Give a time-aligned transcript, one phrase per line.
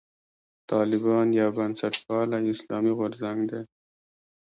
[0.71, 3.61] طالبان یو بنسټپالی اسلامي غورځنګ دی.